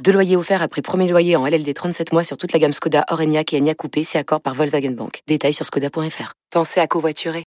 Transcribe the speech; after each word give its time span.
Deux 0.00 0.12
loyers 0.12 0.36
offerts 0.36 0.62
après 0.62 0.82
premier 0.82 1.08
loyer 1.08 1.36
en 1.36 1.46
LLD 1.46 1.72
37 1.72 2.12
mois 2.12 2.24
sur 2.24 2.36
toute 2.36 2.52
la 2.52 2.58
gamme 2.58 2.72
Skoda, 2.72 3.04
Orenia 3.10 3.42
et 3.52 3.58
Enya 3.58 3.74
Coupé, 3.74 4.02
si 4.02 4.18
accord 4.18 4.40
par 4.40 4.54
Volkswagen 4.54 4.90
Bank. 4.90 5.20
Détails 5.28 5.52
sur 5.52 5.64
skoda.fr. 5.64 6.32
Pensez 6.50 6.80
à 6.80 6.86
covoiturer. 6.86 7.44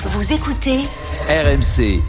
Vous 0.00 0.32
écoutez 0.32 0.80
RMC. 1.28 2.00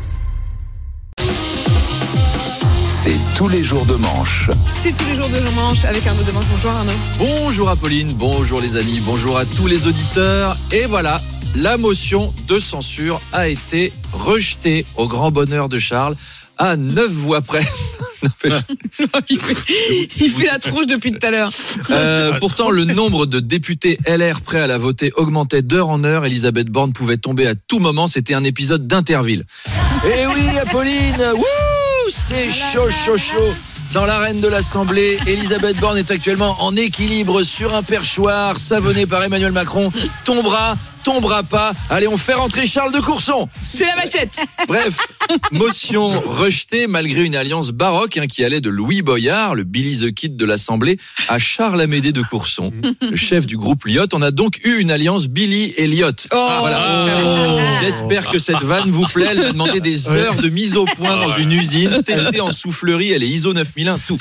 C'est 3.04 3.38
tous 3.38 3.48
les 3.48 3.62
jours 3.62 3.86
de 3.86 3.94
manche. 3.96 4.50
C'est 4.66 4.98
tous 4.98 5.06
les 5.06 5.16
jours 5.16 5.30
de 5.30 5.56
manche 5.56 5.86
avec 5.86 6.08
Arnaud 6.08 6.24
Demanche. 6.24 6.46
Bonjour 6.50 6.72
Arnaud. 6.72 6.92
Bonjour 7.20 7.70
Apolline, 7.70 8.12
bonjour 8.16 8.62
les 8.62 8.78
amis, 8.78 9.00
bonjour 9.06 9.38
à 9.38 9.46
tous 9.46 9.68
les 9.68 9.86
auditeurs. 9.86 10.58
Et 10.72 10.88
voilà, 10.88 11.22
la 11.56 11.78
motion 11.78 12.34
de 12.48 12.58
censure 12.58 13.22
a 13.32 13.48
été 13.48 13.94
rejetée 14.12 14.88
au 14.98 15.08
grand 15.08 15.30
bonheur 15.30 15.70
de 15.70 15.78
Charles 15.78 16.16
à 16.58 16.78
neuf 16.78 17.12
voix 17.12 17.42
près. 17.42 17.66
il, 19.30 19.40
fait, 19.40 20.10
il 20.20 20.32
fait 20.32 20.46
la 20.46 20.60
tronche 20.60 20.88
depuis 20.88 21.12
tout 21.12 21.26
à 21.26 21.32
l'heure. 21.32 21.50
Euh, 21.90 22.34
pourtant, 22.40 22.70
le 22.70 22.86
nombre 22.86 23.26
de 23.26 23.40
députés 23.40 24.00
LR 24.08 24.42
prêts 24.42 24.62
à 24.62 24.68
la 24.68 24.78
voter 24.78 25.12
augmentait 25.16 25.62
d'heure 25.62 25.90
en 25.90 26.04
heure. 26.04 26.26
Elisabeth 26.26 26.70
Borne 26.70 26.94
pouvait 26.94 27.18
tomber 27.18 27.48
à 27.48 27.56
tout 27.56 27.80
moment. 27.80 28.08
C'était 28.08 28.34
un 28.34 28.44
épisode 28.44 28.88
d'Interville. 28.88 29.44
Et 30.06 30.28
oui, 30.28 30.58
Apolline, 30.62 31.24
wouh, 31.36 32.10
c'est 32.10 32.52
chaud, 32.52 32.90
chaud, 32.90 33.18
chaud. 33.18 33.54
Dans 33.94 34.06
l'arène 34.06 34.42
de 34.42 34.48
l'Assemblée, 34.48 35.18
Elisabeth 35.26 35.78
Borne 35.78 35.98
est 35.98 36.12
actuellement 36.12 36.58
en 36.60 36.76
équilibre 36.76 37.44
sur 37.44 37.74
un 37.76 37.84
perchoir, 37.84 38.58
savonné 38.58 39.06
par 39.06 39.24
Emmanuel 39.24 39.52
Macron. 39.52 39.92
Tombera 40.26 40.76
tombera 41.06 41.44
pas. 41.44 41.72
Allez, 41.92 42.08
on 42.08 42.18
fait 42.18 42.34
rentrer 42.34 42.66
Charles 42.66 42.92
de 42.92 43.00
Courson. 43.00 43.48
C'est 43.62 43.86
la 43.86 43.96
machette. 43.96 44.40
Bref, 44.68 44.98
motion 45.52 46.22
rejetée 46.22 46.88
malgré 46.88 47.24
une 47.24 47.36
alliance 47.36 47.72
baroque 47.72 48.18
hein, 48.18 48.28
qui 48.28 48.44
allait 48.44 48.62
de 48.62 48.70
Louis 48.70 49.02
Boyard, 49.02 49.56
le 49.56 49.64
Billy 49.64 50.00
the 50.00 50.14
Kid 50.14 50.36
de 50.36 50.46
l'Assemblée, 50.46 50.98
à 51.28 51.40
Charles 51.40 51.82
Amédée 51.82 52.12
de 52.12 52.22
Courson, 52.22 52.72
le 53.02 53.16
chef 53.16 53.46
du 53.46 53.58
groupe 53.58 53.86
Lyot. 53.86 54.08
On 54.14 54.22
a 54.22 54.32
donc 54.32 54.60
eu 54.64 54.80
une 54.80 54.92
alliance 54.92 55.28
Billy 55.28 55.74
et 55.78 55.88
Lyot. 55.88 56.12
Oh. 56.32 56.48
Voilà. 56.60 57.82
J'espère 57.82 58.30
que 58.30 58.40
cette 58.40 58.64
vanne 58.64 58.92
vous 58.92 59.06
plaît. 59.08 59.28
Elle 59.32 59.38
m'a 59.38 59.52
demandé 59.52 59.80
des 59.80 60.10
heures 60.10 60.36
de 60.36 60.50
mise 60.50 60.76
au 60.78 60.86
point 60.86 61.16
dans 61.16 61.36
une 61.38 61.52
usine, 61.52 62.02
testée 62.04 62.42
en 62.42 62.52
soufflerie, 62.52 63.12
elle 63.12 63.24
est 63.24 63.28
ISO 63.28 63.54
9001, 63.54 64.00
tout. 64.00 64.18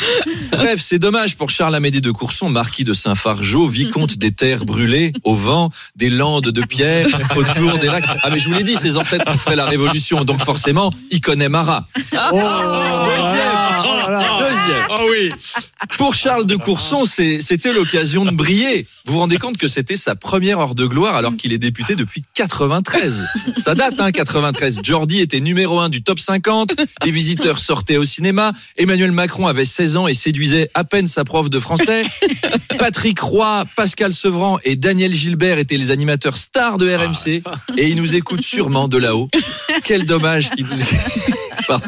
Bref, 0.50 0.80
c'est 0.82 0.98
dommage 0.98 1.36
pour 1.36 1.50
Charles 1.50 1.74
Amédée 1.74 2.00
de 2.00 2.10
Courson, 2.10 2.48
marquis 2.48 2.84
de 2.84 2.94
Saint-Fargeau, 2.94 3.66
vicomte 3.66 4.16
des 4.16 4.32
terres 4.32 4.64
brûlées, 4.64 5.12
au 5.24 5.34
vent, 5.34 5.70
des 5.96 6.10
landes 6.10 6.50
de 6.50 6.62
pierre, 6.62 7.06
autour 7.36 7.78
des 7.78 7.86
lacs. 7.86 8.04
Ah 8.22 8.30
mais 8.30 8.38
je 8.38 8.48
vous 8.48 8.54
l'ai 8.54 8.64
dit, 8.64 8.76
ses 8.76 8.96
ancêtres 8.96 9.30
ont 9.30 9.38
fait 9.38 9.56
la 9.56 9.64
révolution, 9.64 10.24
donc 10.24 10.44
forcément, 10.44 10.92
il 11.10 11.20
connaît 11.20 11.48
Marat. 11.48 11.86
Deuxième. 11.94 12.20
Ah 14.90 15.00
oui. 15.10 15.30
Pour 15.96 16.14
Charles 16.14 16.46
de 16.46 16.56
Courson, 16.56 17.04
c'était 17.04 17.72
l'occasion 17.72 18.24
de 18.24 18.30
briller. 18.30 18.86
Vous 19.06 19.14
vous 19.14 19.18
rendez 19.18 19.36
compte 19.36 19.58
que 19.58 19.68
c'était 19.68 19.96
sa 19.96 20.14
première 20.14 20.58
heure 20.58 20.74
de 20.74 20.86
gloire 20.86 21.14
alors 21.14 21.36
qu'il 21.36 21.52
est 21.52 21.58
député 21.58 21.94
depuis 21.94 22.24
93. 22.34 23.26
Ça 23.60 23.74
date, 23.74 23.94
hein, 23.98 24.10
93. 24.10 24.80
Jordi 24.82 25.20
était 25.20 25.40
numéro 25.40 25.78
un 25.78 25.88
du 25.88 26.02
top 26.02 26.18
50. 26.18 26.72
Les 27.04 27.10
visiteurs 27.10 27.58
sortaient 27.58 27.96
au 27.96 28.04
cinéma. 28.04 28.52
Emmanuel 28.76 29.12
Macron 29.12 29.46
avait 29.46 29.64
16 29.64 29.96
ans 29.96 30.08
et 30.08 30.14
séduisait 30.14 30.70
à 30.74 30.84
peine 30.84 31.06
sa 31.06 31.24
prof 31.24 31.50
de 31.50 31.60
français. 31.60 32.02
Patrick 32.78 33.20
Roy, 33.20 33.64
Pascal 33.76 34.12
Sevran 34.12 34.58
et 34.64 34.76
Daniel 34.76 35.12
Gilbert 35.12 35.58
étaient 35.58 35.76
les 35.76 35.90
animateurs 35.90 36.36
stars 36.36 36.78
de 36.78 36.92
RMC 36.92 37.42
et 37.76 37.88
ils 37.88 37.96
nous 37.96 38.14
écoutent 38.14 38.44
sûrement 38.44 38.88
de 38.88 38.98
là-haut. 38.98 39.28
Quel 39.84 40.06
dommage 40.06 40.50
nous 40.58 40.66
Pardon. 41.68 41.84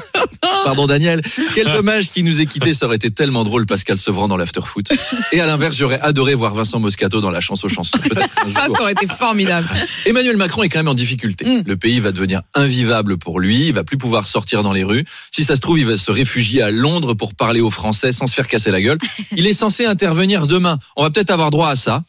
Pardon 0.64 0.86
Daniel, 0.86 1.22
quel 1.54 1.66
dommage 1.66 2.10
qu'il 2.10 2.24
nous 2.24 2.40
ait 2.40 2.46
quittés, 2.46 2.74
ça 2.74 2.86
aurait 2.86 2.96
été 2.96 3.10
tellement 3.10 3.44
drôle 3.44 3.66
Pascal 3.66 3.98
Sevran 3.98 4.26
dans 4.28 4.36
l'afterfoot. 4.36 4.92
Et 5.32 5.40
à 5.40 5.46
l'inverse, 5.46 5.76
j'aurais 5.76 6.00
adoré 6.00 6.34
voir 6.34 6.54
Vincent 6.54 6.80
Moscato 6.80 7.20
dans 7.20 7.30
la 7.30 7.40
chanson 7.40 7.68
chanson. 7.68 7.96
Peut-être 7.98 8.22
un 8.44 8.50
Ça, 8.50 8.66
ça 8.66 8.80
aurait 8.80 8.92
été 8.92 9.06
formidable. 9.06 9.68
Emmanuel 10.06 10.36
Macron 10.36 10.62
est 10.62 10.68
quand 10.68 10.78
même 10.78 10.88
en 10.88 10.94
difficulté. 10.94 11.44
Mm. 11.44 11.62
Le 11.66 11.76
pays 11.76 12.00
va 12.00 12.12
devenir 12.12 12.42
invivable 12.54 13.16
pour 13.16 13.40
lui, 13.40 13.68
il 13.68 13.72
va 13.72 13.84
plus 13.84 13.98
pouvoir 13.98 14.26
sortir 14.26 14.62
dans 14.62 14.72
les 14.72 14.84
rues. 14.84 15.04
Si 15.30 15.44
ça 15.44 15.56
se 15.56 15.60
trouve, 15.60 15.78
il 15.78 15.86
va 15.86 15.96
se 15.96 16.10
réfugier 16.10 16.62
à 16.62 16.70
Londres 16.70 17.14
pour 17.14 17.34
parler 17.34 17.60
aux 17.60 17.70
Français 17.70 18.12
sans 18.12 18.26
se 18.26 18.34
faire 18.34 18.48
casser 18.48 18.70
la 18.70 18.80
gueule. 18.80 18.98
Il 19.36 19.46
est 19.46 19.54
censé 19.54 19.86
intervenir 19.86 20.46
demain. 20.46 20.78
On 20.96 21.02
va 21.02 21.10
peut-être 21.10 21.30
avoir 21.30 21.50
droit 21.50 21.68
à 21.68 21.76
ça. 21.76 22.02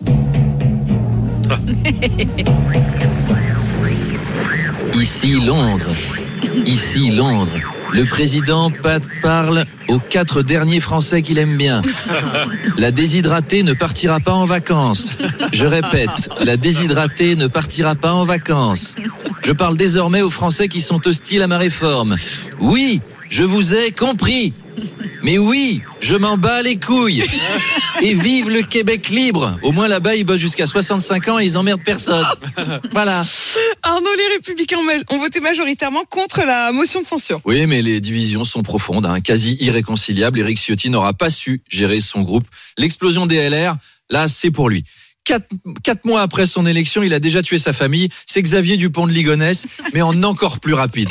Ici 5.00 5.34
Londres. 5.34 5.94
Ici 6.66 7.12
Londres. 7.12 7.52
Le 7.94 8.04
président 8.06 8.72
Pat 8.72 9.04
parle 9.22 9.64
aux 9.88 10.00
quatre 10.00 10.42
derniers 10.42 10.80
Français 10.80 11.22
qu'il 11.22 11.38
aime 11.38 11.56
bien. 11.56 11.84
La 12.78 12.92
déshydratée 12.92 13.62
ne 13.62 13.74
partira 13.74 14.20
pas 14.20 14.34
en 14.34 14.46
vacances. 14.46 15.18
Je 15.54 15.66
répète, 15.66 16.30
la 16.44 16.58
déshydratée 16.58 17.36
ne 17.36 17.46
partira 17.46 17.94
pas 17.96 18.12
en 18.12 18.24
vacances. 18.24 18.96
Je 19.44 19.52
parle 19.52 19.78
désormais 19.78 20.22
aux 20.24 20.32
Français 20.32 20.68
qui 20.68 20.82
sont 20.82 21.08
hostiles 21.08 21.44
à 21.44 21.48
ma 21.48 21.60
réforme. 21.60 22.18
Oui, 22.60 23.02
je 23.30 23.44
vous 23.44 23.74
ai 23.74 23.92
compris. 23.92 24.54
Mais 25.24 25.38
oui, 25.38 25.82
je 26.00 26.16
m'en 26.16 26.38
bats 26.38 26.62
les 26.62 26.80
couilles. 26.80 27.24
Et 28.02 28.14
vive 28.14 28.50
le 28.50 28.62
Québec 28.62 29.10
libre. 29.10 29.58
Au 29.64 29.72
moins 29.72 29.88
là-bas, 29.88 30.16
ils 30.16 30.24
bossent 30.24 30.40
jusqu'à 30.40 30.68
65 30.68 31.28
ans 31.30 31.40
et 31.40 31.46
ils 31.46 31.58
emmerdent 31.58 31.84
personne. 31.84 32.26
Voilà. 32.92 33.24
Arnaud, 33.84 34.06
les 34.18 34.36
Républicains 34.36 34.78
ont 35.10 35.20
voté 35.20 35.40
majoritairement 35.40 36.04
contre 36.10 36.42
la 36.46 36.72
motion 36.72 37.02
de 37.02 37.06
censure. 37.06 37.42
Oui, 37.46 37.66
mais 37.66 37.82
les 37.82 38.00
divisions 38.00 38.44
sont 38.44 38.62
profondes, 38.62 39.06
hein, 39.06 39.20
quasi 39.22 39.58
irréconciliables. 39.60 40.40
Éric 40.40 40.60
Ciotti 40.60 40.90
n'aura 40.90 41.14
pas 41.14 41.30
su 41.30 41.62
gérer 41.70 42.00
son 42.00 42.22
groupe. 42.22 42.46
L'explosion 42.78 43.26
des 43.26 43.50
LR, 43.50 43.76
là, 44.10 44.28
c'est 44.28 44.52
pour 44.52 44.70
lui. 44.70 44.84
Quatre, 45.24 45.50
quatre 45.84 46.06
mois 46.06 46.22
après 46.22 46.46
son 46.46 46.66
élection, 46.66 47.04
il 47.04 47.14
a 47.14 47.20
déjà 47.20 47.42
tué 47.42 47.60
sa 47.60 47.74
famille. 47.74 48.10
C'est 48.26 48.42
Xavier 48.42 48.78
Dupont 48.78 49.08
de 49.08 49.12
Ligonnès, 49.12 49.68
mais 49.94 50.02
en 50.02 50.24
encore 50.24 50.60
plus 50.60 50.74
rapide. 50.74 51.10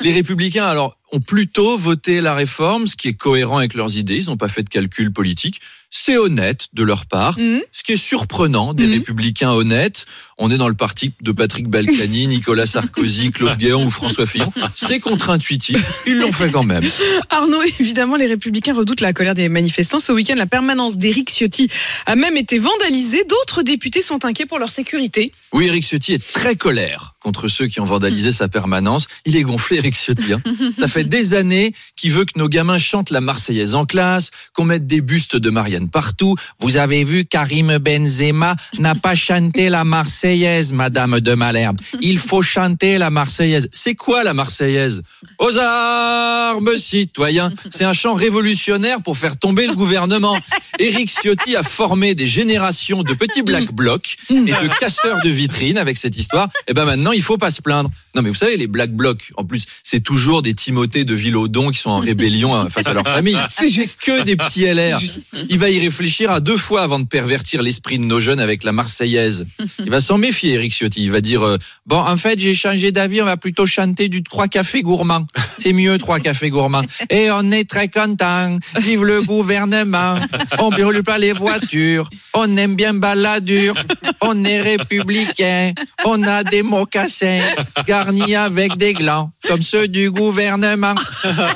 Les 0.00 0.12
Républicains, 0.12 0.64
alors, 0.64 0.97
ont 1.12 1.20
plutôt 1.20 1.78
voté 1.78 2.20
la 2.20 2.34
réforme, 2.34 2.86
ce 2.86 2.96
qui 2.96 3.08
est 3.08 3.14
cohérent 3.14 3.58
avec 3.58 3.74
leurs 3.74 3.96
idées. 3.96 4.16
Ils 4.16 4.26
n'ont 4.26 4.36
pas 4.36 4.48
fait 4.48 4.62
de 4.62 4.68
calcul 4.68 5.12
politique. 5.12 5.60
C'est 5.90 6.18
honnête 6.18 6.66
de 6.74 6.82
leur 6.82 7.06
part. 7.06 7.38
Mhm. 7.38 7.62
Ce 7.72 7.82
qui 7.82 7.92
est 7.92 7.96
surprenant 7.96 8.74
des 8.74 8.84
Mhm. 8.86 8.92
républicains 8.92 9.52
honnêtes, 9.52 10.04
on 10.36 10.50
est 10.50 10.58
dans 10.58 10.68
le 10.68 10.74
parti 10.74 11.12
de 11.22 11.32
Patrick 11.32 11.66
Balkany, 11.68 12.26
Nicolas 12.28 12.66
Sarkozy, 12.66 13.30
Claude 13.32 13.56
Guéant 13.56 13.82
ou 13.82 13.90
François 13.90 14.26
Fillon. 14.26 14.52
C'est 14.74 15.00
contre-intuitif. 15.00 15.82
Ils 16.06 16.18
l'ont 16.18 16.30
fait 16.32 16.50
quand 16.50 16.62
même. 16.62 16.84
Arnaud, 17.30 17.62
évidemment, 17.80 18.16
les 18.16 18.26
Républicains 18.26 18.74
redoutent 18.74 19.00
la 19.00 19.14
colère 19.14 19.34
des 19.34 19.48
manifestants. 19.48 20.00
Ce 20.00 20.12
week-end, 20.12 20.34
la 20.36 20.46
permanence 20.46 20.98
d'Éric 20.98 21.30
Ciotti 21.30 21.68
a 22.04 22.16
même 22.16 22.36
été 22.36 22.58
vandalisée. 22.58 23.24
D'autres 23.26 23.62
députés 23.62 24.02
sont 24.02 24.26
inquiets 24.26 24.44
pour 24.46 24.58
leur 24.58 24.68
sécurité. 24.70 25.32
Oui, 25.54 25.68
Eric 25.68 25.84
Ciotti 25.84 26.12
est 26.12 26.32
très 26.32 26.56
colère 26.56 27.14
contre 27.20 27.48
ceux 27.48 27.66
qui 27.66 27.80
ont 27.80 27.84
vandalisé 27.84 28.32
sa 28.32 28.48
permanence. 28.48 29.06
Il 29.24 29.36
est 29.36 29.42
gonflé, 29.42 29.78
Eric 29.78 29.94
Ciotti. 29.94 30.32
hein. 30.32 30.42
Ça 30.78 30.88
fait 30.88 31.04
des 31.04 31.34
années 31.34 31.72
qu'il 31.96 32.12
veut 32.12 32.24
que 32.24 32.38
nos 32.38 32.48
gamins 32.48 32.78
chantent 32.78 33.10
la 33.10 33.20
Marseillaise 33.20 33.74
en 33.74 33.86
classe, 33.86 34.30
qu'on 34.54 34.64
mette 34.64 34.86
des 34.86 35.00
bustes 35.00 35.36
de 35.36 35.50
Marianne 35.50 35.88
partout. 35.90 36.36
Vous 36.60 36.76
avez 36.76 37.04
vu, 37.04 37.24
Karim 37.24 37.78
Benzema 37.78 38.54
n'a 38.78 38.94
pas 38.94 39.14
chanté 39.14 39.68
la 39.68 39.84
Marseillaise, 39.84 40.72
Madame 40.72 41.20
de 41.20 41.34
Malherbe. 41.34 41.80
Il 42.00 42.18
faut 42.18 42.42
chanter 42.42 42.98
la 42.98 43.10
Marseillaise. 43.10 43.68
C'est 43.72 43.94
quoi 43.94 44.22
la 44.24 44.34
Marseillaise? 44.34 45.02
Aux 45.38 45.56
armes, 45.58 46.78
citoyens. 46.78 47.52
C'est 47.70 47.84
un 47.84 47.92
chant 47.92 48.14
révolutionnaire 48.14 49.02
pour 49.02 49.16
faire 49.16 49.36
tomber 49.36 49.66
le 49.66 49.74
gouvernement. 49.74 50.36
Eric 50.78 51.10
Ciotti 51.10 51.56
a 51.56 51.62
formé 51.62 52.14
des 52.14 52.26
générations 52.26 53.02
de 53.02 53.12
petits 53.14 53.42
black 53.42 53.72
blocs 53.72 54.16
et 54.30 54.34
de 54.34 54.78
casseurs 54.78 55.20
de 55.22 55.28
vitrines 55.28 55.78
avec 55.78 55.96
cette 55.96 56.16
histoire. 56.16 56.48
Et 56.68 56.74
ben 56.74 56.84
maintenant, 56.84 57.07
il 57.12 57.22
faut 57.22 57.38
pas 57.38 57.50
se 57.50 57.62
plaindre. 57.62 57.90
Non, 58.14 58.22
mais 58.22 58.30
vous 58.30 58.34
savez, 58.34 58.56
les 58.56 58.66
black 58.66 58.92
blocs, 58.92 59.32
en 59.36 59.44
plus, 59.44 59.66
c'est 59.82 60.00
toujours 60.00 60.42
des 60.42 60.54
Timothée 60.54 61.04
de 61.04 61.14
Villaudon 61.14 61.70
qui 61.70 61.78
sont 61.78 61.90
en 61.90 62.00
rébellion 62.00 62.54
hein, 62.54 62.68
face 62.68 62.86
à 62.86 62.94
leur 62.94 63.04
famille. 63.04 63.38
C'est 63.50 63.68
juste. 63.68 63.98
Que 64.00 64.22
des 64.22 64.36
petits 64.36 64.64
LR. 64.64 64.98
Juste. 64.98 65.22
Il 65.48 65.58
va 65.58 65.70
y 65.70 65.78
réfléchir 65.78 66.30
à 66.30 66.40
deux 66.40 66.56
fois 66.56 66.82
avant 66.82 66.98
de 66.98 67.06
pervertir 67.06 67.62
l'esprit 67.62 67.98
de 67.98 68.04
nos 68.04 68.20
jeunes 68.20 68.40
avec 68.40 68.64
la 68.64 68.72
Marseillaise. 68.72 69.46
Il 69.78 69.90
va 69.90 70.00
s'en 70.00 70.18
méfier, 70.18 70.54
Eric 70.54 70.72
Ciotti. 70.72 71.02
Il 71.02 71.10
va 71.10 71.20
dire 71.20 71.42
euh, 71.42 71.56
bon, 71.86 71.98
en 71.98 72.16
fait, 72.16 72.38
j'ai 72.38 72.54
changé 72.54 72.92
d'avis. 72.92 73.22
On 73.22 73.26
va 73.26 73.36
plutôt 73.36 73.66
chanter 73.66 74.08
du 74.08 74.22
trois 74.22 74.48
cafés 74.48 74.82
gourmands. 74.82 75.26
C'est 75.58 75.72
mieux 75.72 75.98
trois 75.98 76.20
cafés 76.20 76.50
gourmands. 76.50 76.82
Et 77.10 77.30
on 77.30 77.50
est 77.50 77.68
très 77.68 77.88
content. 77.88 78.58
Vive 78.76 79.04
le 79.04 79.22
gouvernement. 79.22 80.16
On 80.58 80.70
brûle 80.70 81.02
pas 81.02 81.18
les 81.18 81.32
voitures. 81.32 82.08
On 82.34 82.56
aime 82.56 82.74
bien 82.74 82.94
baladure. 82.94 83.74
On 84.20 84.44
est 84.44 84.60
républicain. 84.60 85.72
On 86.04 86.22
a 86.24 86.42
des 86.44 86.62
mots 86.62 86.86
fricassés, 86.88 87.42
garnis 87.86 88.34
avec 88.36 88.76
des 88.76 88.94
glands, 88.94 89.30
comme 89.46 89.62
ceux 89.62 89.88
du 89.88 90.10
gouvernement. 90.10 90.94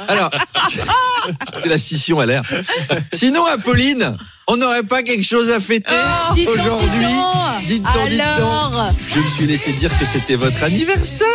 Alors, 0.09 0.31
c'est 1.61 1.69
la 1.69 1.79
scission 1.79 2.21
à 2.21 2.27
l'air. 2.27 2.43
Sinon, 3.13 3.45
Apolline, 3.47 4.17
on 4.49 4.57
n'aurait 4.57 4.83
pas 4.83 5.03
quelque 5.03 5.25
chose 5.25 5.51
à 5.51 5.61
fêter 5.61 5.91
Oh, 5.91 6.35
aujourd'hui 6.35 7.07
dites 7.67 7.83
donc, 7.83 8.09
dites 8.09 8.19
donc. 8.39 8.75
Je 9.09 9.21
me 9.21 9.27
suis 9.27 9.47
laissé 9.47 9.73
dire 9.73 9.97
que 9.99 10.05
c'était 10.05 10.37
votre 10.37 10.63
anniversaire. 10.63 11.27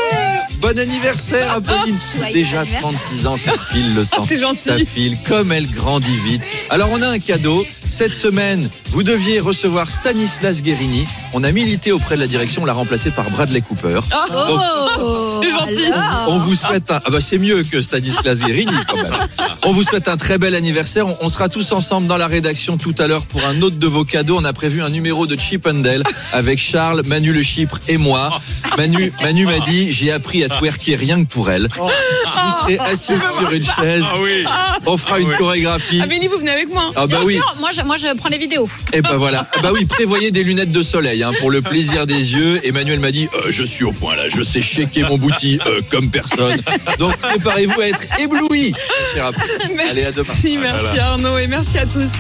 Bon 0.60 0.78
anniversaire, 0.78 1.52
Apolline. 1.52 1.98
Joyeux 2.18 2.34
Déjà 2.34 2.62
anniversaire. 2.62 2.82
36 2.82 3.28
ans, 3.28 3.38
ça 3.38 3.54
file 3.72 3.94
le 3.96 4.06
temps. 4.12 4.26
c'est 4.28 4.40
gentil. 4.40 4.58
Ça 4.64 4.78
file 4.86 5.18
comme 5.28 5.52
elle 5.52 5.70
grandit 5.72 6.16
vite. 6.26 6.42
Alors, 6.70 6.90
on 6.92 7.02
a 7.02 7.08
un 7.08 7.20
cadeau. 7.20 7.66
Cette 7.98 8.14
semaine, 8.14 8.70
vous 8.90 9.02
deviez 9.02 9.40
recevoir 9.40 9.90
Stanislas 9.90 10.62
Guérini. 10.62 11.08
On 11.34 11.44
a 11.44 11.52
milité 11.52 11.92
auprès 11.92 12.14
de 12.14 12.22
la 12.22 12.28
direction, 12.28 12.62
on 12.62 12.66
l'a 12.66 12.74
remplacé 12.74 13.10
par 13.10 13.28
Bradley 13.32 13.62
Cooper. 13.62 14.02
Oh, 14.40 15.40
C'est 15.42 15.50
gentil. 15.50 15.92
alors. 15.92 16.26
On 16.28 16.38
vous 16.38 16.54
souhaite 16.54 16.92
un... 16.92 17.00
Ah 17.04 17.10
bah 17.10 17.18
c'est 17.22 17.40
mieux 17.40 17.64
que 17.64 17.82
Stanislas 17.82 18.44
Guérini 18.44 18.72
quand 18.88 18.98
même. 19.02 19.16
On 19.64 19.72
vous 19.74 19.82
souhaite 19.82 20.08
un 20.10 20.16
très 20.18 20.38
bel 20.38 20.54
anniversaire. 20.54 21.08
On- 21.08 21.18
On 21.22 21.30
sera 21.30 21.50
tous 21.50 21.72
ensemble 21.72 22.06
dans 22.06 22.18
la 22.18 22.28
rédaction 22.28 22.78
tout 22.78 22.94
à 23.00 23.08
l'heure 23.08 23.26
pour 23.26 23.44
un 23.48 23.60
autre 23.64 23.78
de 23.78 23.88
vos 23.88 24.06
cadeaux. 24.06 24.38
On 24.40 24.46
a 24.46 24.54
prévu 24.54 24.84
un 24.84 24.90
numéro 24.90 25.26
de 25.26 25.36
Chip 25.40 25.66
and 25.66 25.80
Dale 25.80 26.04
avec 26.34 26.60
Charles, 26.60 27.02
Manu 27.04 27.34
le 27.34 27.42
Chypre 27.42 27.80
et 27.88 27.98
moi. 27.98 28.40
Manu, 28.78 29.12
Manu 29.24 29.46
m'a 29.46 29.60
dit 29.62 29.92
j'ai 29.92 30.12
appris 30.12 30.44
à 30.44 30.50
twerker 30.50 30.96
rien 30.96 31.24
que 31.24 31.28
pour 31.30 31.50
elle. 31.50 31.68
Vous 31.76 32.58
serez 32.62 32.78
assis 32.78 33.14
sur 33.40 33.52
une 33.52 33.66
chaise. 33.66 34.04
oui. 34.22 34.46
On 34.86 34.98
fera 34.98 35.20
une 35.20 35.34
chorégraphie. 35.36 36.00
Amélie, 36.02 36.28
vous 36.28 36.38
venez 36.38 36.52
avec 36.52 36.70
moi. 36.70 36.92
Ah 36.96 37.08
bah 37.08 37.18
oui. 37.26 37.36
sûr, 37.36 37.56
moi 37.60 37.72
je, 37.74 37.82
moi 37.88 37.98
je 37.98 38.14
prends 38.16 38.30
les 38.30 38.38
vidéos. 38.38 38.70
Et 38.94 39.02
bah 39.02 39.16
voilà. 39.18 39.48
Ah 39.56 39.60
Bah 39.64 39.70
oui, 39.74 39.86
prévoyez 39.86 40.30
des 40.30 40.44
lunettes 40.44 40.72
de 40.72 40.84
soleil 40.84 41.24
hein, 41.24 41.32
pour 41.40 41.50
le 41.50 41.62
plaisir 41.62 42.06
des 42.06 42.34
yeux. 42.34 42.60
Emmanuel 42.64 43.00
m'a 43.00 43.12
dit 43.12 43.28
euh, 43.34 43.48
je 43.50 43.64
suis 43.64 43.86
au 43.86 43.92
point 43.92 44.16
là, 44.16 44.24
je 44.30 44.42
sais 44.44 44.62
shaker 44.62 45.10
mon 45.10 45.18
bouti 45.18 45.60
euh, 45.66 45.82
comme 45.90 46.10
personne. 46.10 46.62
Donc 47.00 47.18
préparez-vous 47.18 47.82
à 47.82 47.88
être 47.88 48.06
ébloui. 48.20 48.74
Apolline. 49.20 49.80
Allez, 49.90 50.04
à 50.06 50.12
demain. 50.12 50.24
Merci, 50.28 50.58
merci 50.58 51.00
Arnaud 51.00 51.38
et 51.40 51.48
merci 51.48 51.78
à 51.80 51.86
tous. 51.86 52.12